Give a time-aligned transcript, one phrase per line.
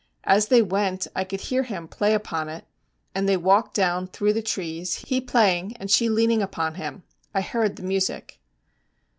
[0.23, 2.65] As they went I could hear him play upon it,
[3.13, 7.03] and they walked down through the trees, he playing and she leaning upon him.
[7.35, 8.39] I heard the music.'